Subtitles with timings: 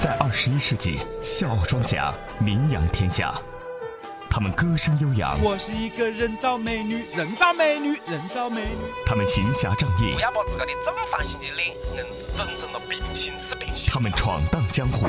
[0.00, 3.34] 在二十一世纪，笑傲庄家名扬天下。
[4.30, 8.78] 他们歌声悠扬，我是一个人造美女，人造美女，人造美女。
[9.04, 13.84] 他们行侠仗义不，要把自个的正方形的脸硬是整成了平行四边形。
[13.88, 15.06] 他们闯荡江湖。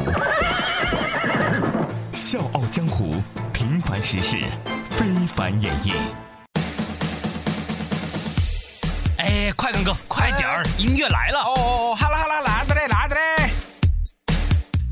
[2.11, 3.15] 笑傲江湖，
[3.53, 4.35] 平凡实事，
[4.89, 5.93] 非凡演绎。
[9.19, 11.39] 哎，快点哥，快点儿，音乐来了！
[11.39, 12.30] 哦哦，好了好了，来的嘞，来的嘞。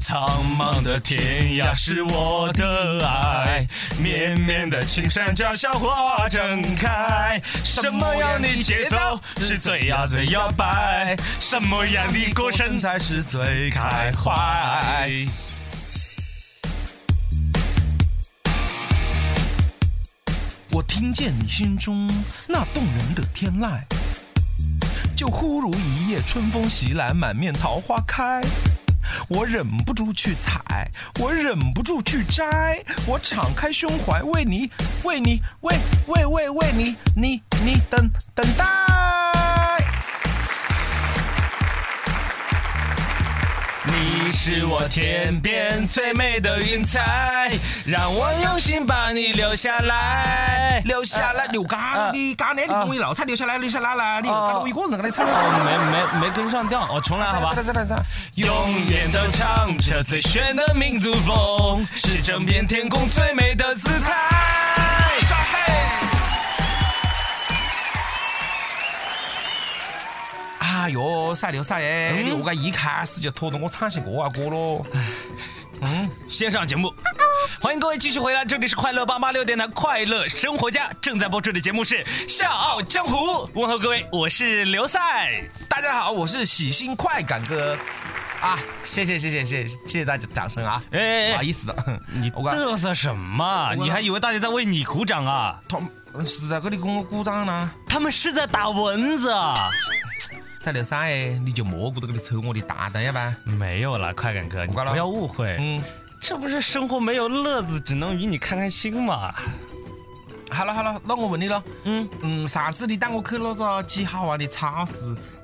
[0.10, 3.68] 苍茫的天涯是我的爱，
[4.02, 7.40] 绵绵的青山脚下花正开。
[7.64, 8.98] 什么样的节奏
[9.38, 11.16] 是最呀最摇摆？
[11.40, 15.12] 什么样的歌声才是最开怀？
[20.72, 22.10] 我听见你心中
[22.48, 23.80] 那动人的天籁，
[25.16, 28.42] 就忽如一夜春风袭来，满面桃花开。
[29.28, 34.70] 我忍不住去采，我忍不住去摘，我敞开胸怀为你，
[35.04, 35.76] 为你，为
[36.08, 38.89] 为为为你，你你等等待。
[44.00, 47.52] 你是我天边最美的云彩，
[47.86, 51.46] 让我用心把你留下来，留下来。
[51.48, 55.26] 刘刚，你刚才你跟我一闹才留下来，留下来了，你又搞得我一个人跟你唱。
[55.26, 57.52] 没没没跟上调，我，重来好吧。
[57.54, 58.02] 再来再来，
[58.36, 64.69] 永远都唱着最炫的民族风，是整片天空最美的姿态。
[70.80, 74.86] 哎呦，赛刘赛哎，我讲一开始就拖动我唱些国外歌咯。
[75.82, 76.90] 嗯，线上节目，
[77.60, 87.78] 欢迎各位继续回来，这里是快乐八八六电台快乐生活家正在播出的节目是笑傲江湖，问候各位，我是刘赛，大家好，我是喜新快感哥。
[88.40, 90.82] 啊，谢谢谢谢谢，谢谢大家掌声啊！
[90.92, 93.76] 哎哎哎，不好意思的，你嘚瑟什么？
[93.78, 95.60] 你还以为大家在为你鼓掌啊？
[95.68, 95.78] 他
[96.18, 97.70] 们是在这里给我鼓掌呢？
[97.86, 99.30] 他们是在打蚊子。
[100.60, 103.34] 啊在刘三哎，你就莫顾着给你抽我的大蛋要不然？
[103.46, 105.82] 没有了，快感哥，你挂了不要误会，嗯，
[106.20, 109.34] 这不是生活没有乐子，只能与你开开心嘛。
[110.50, 114.94] 好了好了，那我问你了，嗯嗯，上次你带我去那个几好玩的超市，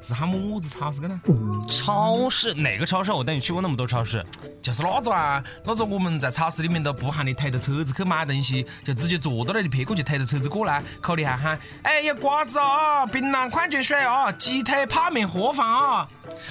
[0.01, 1.21] 是喊么子超市个呢？
[1.69, 3.11] 超市哪个超市？
[3.11, 4.25] 我带你去过那么多超市。
[4.61, 16.07] 就是那个啊，那个我们在超市里面都不喊你推着车子去买东西，就直接坐到那里，别个就推着车子过来，口里还喊：“哎，有瓜子啊，槟榔矿泉水啊，鸡腿泡面盒饭啊。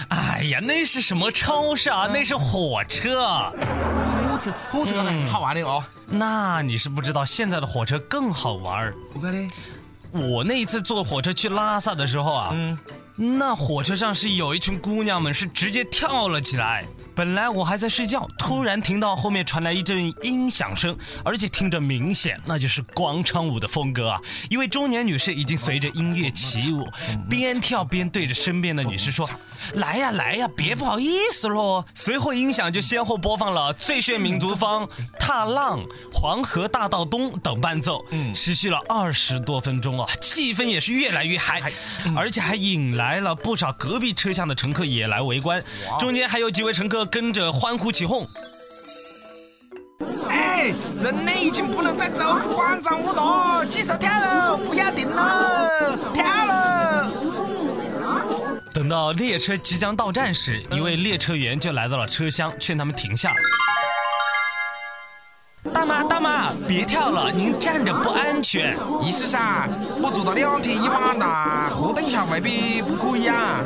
[0.08, 2.08] 哎呀，那是什么超市啊？
[2.12, 3.52] 那是火车。”
[4.30, 5.82] 火车，火车那是好玩的哦。
[6.06, 8.94] 那你是不知道，现在的火车更好玩儿。
[10.10, 12.78] 我那一次坐火车去拉萨的时候啊，嗯，
[13.16, 16.84] 那火车上是有一群姑娘们是直接跳了起来。
[17.14, 24.20] 本来我还在睡觉，突然听到后面传来一阵音响声，而且听着明显那就是广场舞的风格啊！
[24.50, 26.84] 一位中年女士已经随着音乐起舞，
[27.30, 29.30] 边跳边对着身边的女士说
[29.74, 34.84] ：“来呀来呀，别不好意思喽。”随后音响就先后播放了《最炫民族风》
[35.20, 35.78] 《踏浪》
[36.12, 38.04] 《黄河大道东》等伴奏，
[38.34, 41.72] 持续了二十多分钟啊，气氛也是越来越嗨，
[42.16, 45.62] 而且还引来了不少隔壁车厢的乘客也来围观，
[45.98, 48.24] 中间还有几位乘客跟着欢呼起哄。
[50.28, 57.12] 哎，人类已经不能再走出广场舞了，举手跳了，不要停了，跳了。
[58.72, 63.32] 等到列车即将到站时，一位列车员就来到了车厢，劝他们停下。
[65.84, 68.74] 大妈，大妈，别跳了，您站着不安全。
[69.02, 69.68] 意思噻，
[70.00, 73.60] 我坐到两天一晚了活动一下未必不可以啊。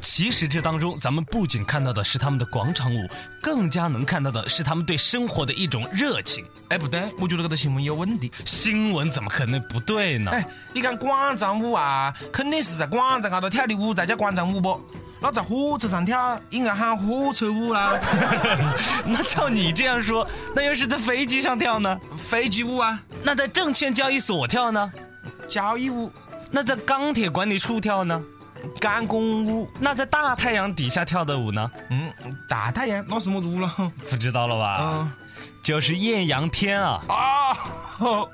[0.00, 3.08] 其实这当中，咱们不仅看到的是他们的广场舞，
[3.42, 6.44] 更加能看到的是他们对生活的一种热情。
[6.68, 8.30] 哎，不对，我觉得这个新闻有问题。
[8.44, 10.30] 新闻怎么可能不对呢？
[10.32, 14.80] 哎，你看广场舞啊，肯定是在广场高头跳的舞才叫广场舞不？
[15.20, 17.98] 那在火车上跳应该喊火车舞啦，
[19.04, 20.24] 那照你这样说，
[20.54, 21.98] 那要是在飞机上跳呢？
[22.16, 24.92] 飞机舞啊，那在证券交易所跳呢？
[25.48, 26.08] 交易舞、
[26.52, 28.22] 那在钢铁管理处跳呢？
[28.80, 31.70] 赶工舞，那在大太阳底下跳的舞呢？
[31.90, 32.12] 嗯，
[32.48, 33.74] 大太阳那是么子舞了？
[34.10, 34.78] 不知道了吧？
[34.82, 35.12] 嗯
[35.60, 37.02] 就是艳阳天啊！
[37.08, 37.54] 啊，
[37.90, 38.30] 吼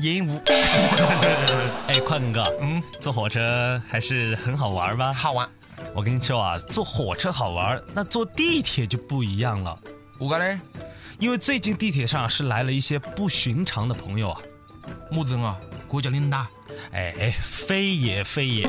[0.00, 0.38] 烟雾，
[1.86, 5.12] 哎，快根哥，嗯，坐火车还是很好玩吧？
[5.12, 5.48] 好玩。
[5.94, 9.78] 我跟你说啊，坐火车好玩，那坐地铁就不一样了。
[10.18, 10.58] 我个嘞，
[11.18, 14.40] 因为最近地铁上是来了一些不寻常的朋友啊。
[15.10, 15.56] 么子啊？
[15.88, 16.44] 国家领导。
[16.90, 18.68] 哎，非也非也，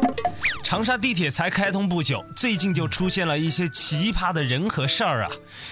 [0.64, 5.32] 长沙地铁才开通不久，最近就出现了一些奇葩的人和事儿啊。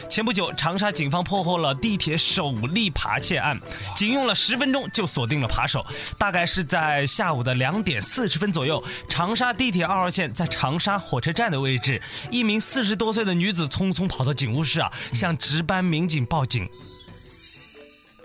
[0.10, 3.60] 前不久，长沙警方破获了地铁首例扒窃案，
[3.96, 5.86] 仅用了十分钟就锁定了扒手。
[6.18, 16.70] 大概是在下午的两点四十分左右，长沙地铁二号线在长沙火车站的位置，一名四十多岁的女子匆匆跑到警务室啊，向值班民警报警。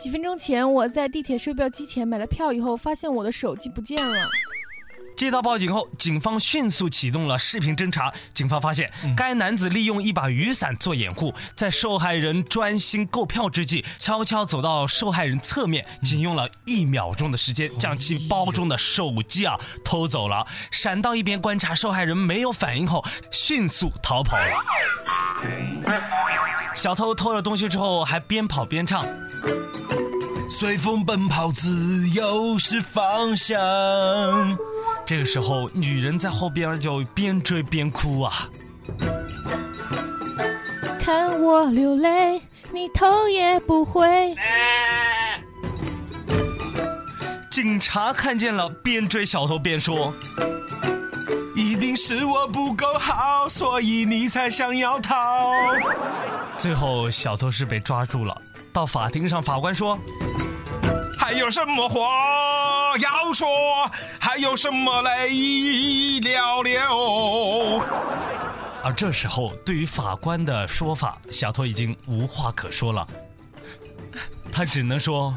[0.06, 4.30] 几分钟前，我在地铁售票机前买了票以后，发现我的手机不见了。
[5.16, 8.14] 接到报警后，警方迅速启动了视频侦查。
[8.32, 20.46] 警方发现，该男子利用一把雨伞做掩护，在受害人专心购票之际，悄悄走到受害人侧面，仅用了一秒钟的时间，将其包中的手机啊偷走了。
[20.70, 24.44] 闪到一边观察受害人没有反应后，迅速逃跑了。
[26.76, 29.04] 小偷偷了东西之后，还边跑边唱。
[30.48, 33.56] 随风奔跑，自由是方向。
[35.04, 38.48] 这个时候，女人在后边就边追边哭啊。
[40.98, 42.40] 看我流泪，
[42.72, 44.34] 你头也不回。
[47.50, 50.12] 警察看见了，边追小偷边说
[51.54, 55.52] ：“一定是我不够好，所以你才想要逃。”
[56.56, 58.36] 最后，小偷是被抓住了。
[58.76, 59.98] 到法庭上，法官说。
[61.18, 61.98] 还有什么话
[62.98, 63.90] 要说？
[64.20, 65.30] 还有什么泪
[66.20, 67.82] 寥寥？
[68.84, 73.08] 而这时候，对于法官的说法，小偷已经无话可说了，
[74.52, 75.34] 他只能说：“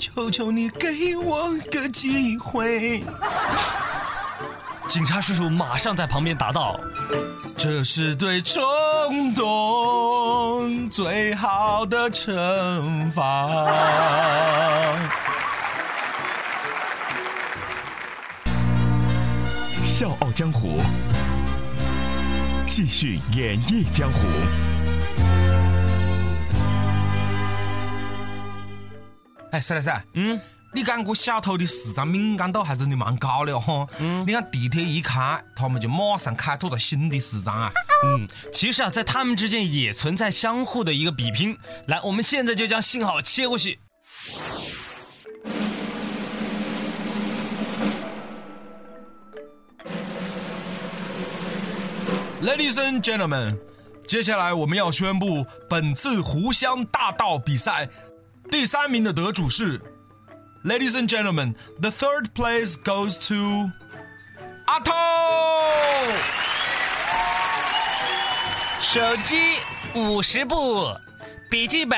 [0.00, 3.02] 求求你给我个机会。”
[4.88, 6.80] 警察叔叔马上在旁边答道
[7.58, 13.70] ：“这是对冲动最好的惩罚。”
[19.82, 20.80] 笑傲江湖，
[22.66, 24.20] 继续演绎江湖。
[29.52, 30.40] 哎，赛来赛，嗯。
[30.70, 33.86] 你讲个小偷的市场敏感度还真的蛮高的哈。
[33.98, 37.72] 嗯，你看地铁一开，他们就马上开拓了新的市场啊。
[38.04, 41.56] 嗯，其实啊，在他们之间也存在相互的一个比拼。
[41.86, 43.78] 来，我们现在就将信号切过去。
[52.42, 53.58] Ladies and gentlemen，
[54.06, 57.88] 接下来我们要宣布本次湖湘大道比赛
[58.50, 59.80] 第三名的得主是。
[60.63, 63.71] Ladies and gentlemen, the third place goes to
[64.65, 64.93] 阿头。
[68.79, 69.57] 手机
[69.95, 70.95] 五十部，
[71.49, 71.97] 笔记本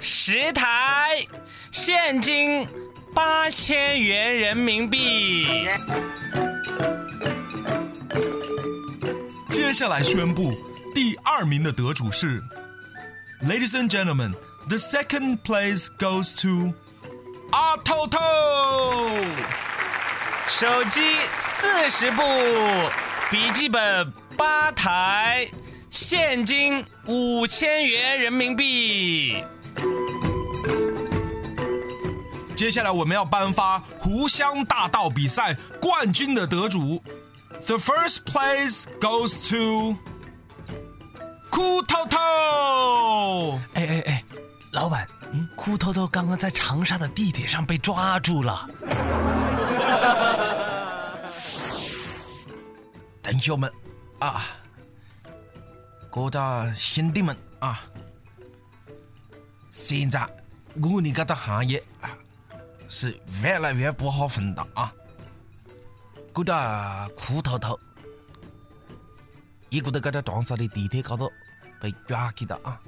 [0.00, 1.26] 十台，
[1.70, 2.68] 现金
[3.14, 5.66] 八千元人民币。
[9.50, 10.52] 接下来宣布
[10.94, 12.42] 第二名的得主是，
[13.42, 14.34] Ladies and gentlemen,
[14.68, 16.74] the second place goes to
[17.51, 18.19] 阿透透，
[20.47, 21.01] 手机
[21.39, 22.21] 四十部，
[23.31, 25.49] 笔记本八台，
[25.89, 29.43] 现金五千元人民币。
[32.55, 37.01] 接下来我们要颁发湖湘大道比赛冠军的得主
[37.65, 39.95] ，The first place goes to
[41.49, 43.59] 酷透透。
[43.73, 44.23] 哎哎哎，
[44.71, 45.07] 老板。
[45.31, 48.67] 嗯，哭偷偷刚刚在长沙的地铁上被抓住了。
[53.21, 53.71] 同学们
[54.19, 54.41] 啊，
[56.09, 57.81] 各大兄弟们啊，
[59.71, 60.27] 现在
[60.81, 62.09] 我的这个行业啊
[62.87, 64.91] 是越来越不好混了啊。
[66.33, 67.79] 这个哭偷偷，
[69.69, 71.31] 一个在这个长沙的地铁高头
[71.79, 72.79] 被抓起的啊。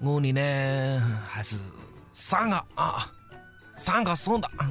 [0.00, 1.56] 我的呢还是
[2.12, 3.10] 算了啊，
[3.76, 4.70] 算了算了啊。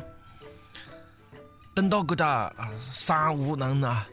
[1.74, 4.06] 等到这个三五人啊，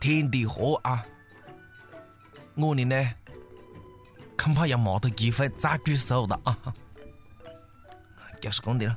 [0.00, 1.04] 天地合啊，
[2.56, 3.14] 我的呢
[4.36, 6.56] 恐怕也没得机会再举手了啊。
[8.40, 8.96] 就是讲的了。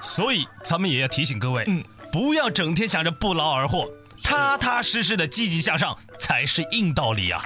[0.00, 3.86] 所以咱们也要提醒各位，嗯，不要整天想着不劳而获。
[4.24, 7.44] 踏踏实实的积极向上才是硬道理啊！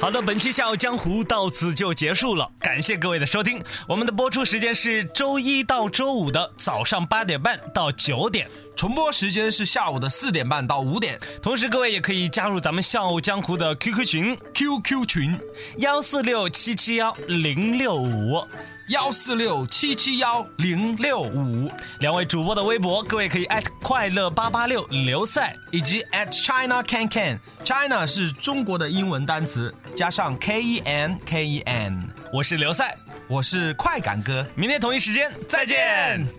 [0.00, 3.60] 好的，本期《笑傲江湖》到此就结束了，感谢各位的收听。
[3.88, 11.18] 我们的播出时间是周一到周五的早上八点半到九点，重播时间是下午的四点半到五点。
[11.42, 15.36] 同时各位也可以加入咱们《笑傲江湖》的 QQ 群，QQ 群
[15.78, 18.46] 幺四六七七幺零六五。
[18.90, 21.68] 幺四六七七幺零六五，
[21.98, 27.38] 两位主播的微博，各位可以艾特快乐八八六刘赛，以及 at China Can Can。
[27.64, 32.08] China 是中国的英文单词，加上 K E N K E N。
[32.32, 36.37] 我是刘赛，我是快感哥，明天同一时间再见。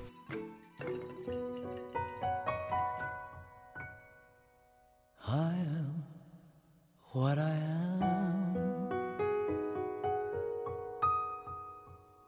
[5.31, 6.03] I am
[7.13, 7.99] what I am.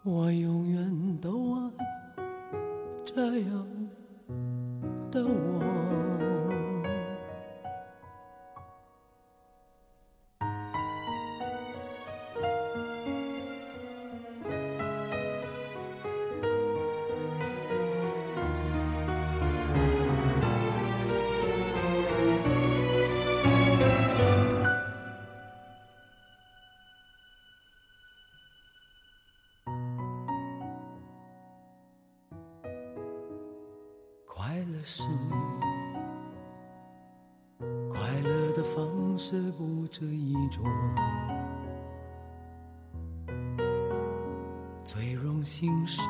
[0.03, 1.71] 我永远都爱
[3.03, 3.67] 这样
[5.11, 6.10] 的我。
[34.93, 35.03] 是
[37.89, 40.65] 快乐的方式不止一种，
[44.83, 46.01] 最荣幸是，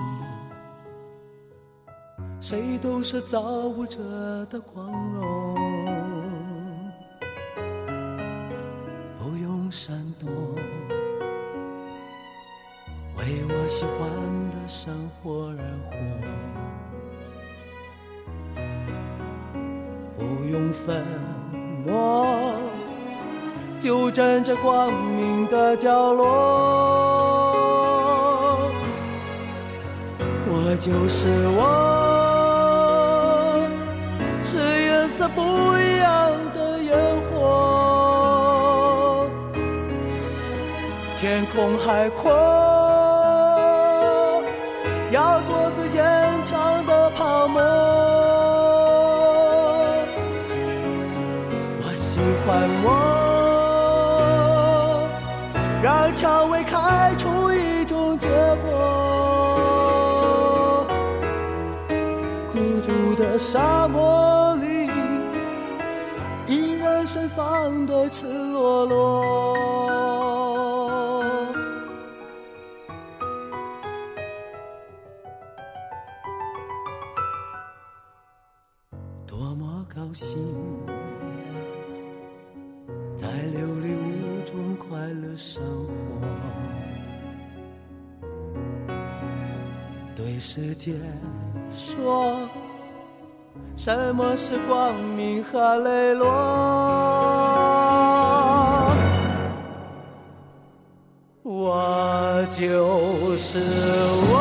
[2.39, 3.99] 谁都是造物者
[4.47, 5.55] 的光荣，
[9.19, 10.27] 不用闪躲，
[20.85, 21.05] 粉
[21.85, 22.53] 墨，
[23.79, 26.27] 就站在光明的角落。
[30.47, 31.59] 我就是我，
[34.41, 35.41] 是颜色不
[35.77, 36.97] 一样的烟
[37.29, 37.31] 火。
[41.19, 42.31] 天空海阔，
[56.21, 58.29] 蔷薇开出一种结
[58.63, 60.85] 果。
[62.53, 64.91] 孤独的沙漠里，
[66.45, 69.57] 依然盛放的赤裸裸。
[79.25, 80.37] 多么高兴！
[83.17, 83.89] 在流离
[84.91, 86.27] 快乐生活，
[90.13, 90.95] 对世界
[91.71, 92.35] 说，
[93.77, 96.27] 什么是光明和磊落？
[101.41, 103.59] 我就是
[104.27, 104.33] 我，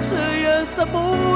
[0.00, 1.35] 是颜色不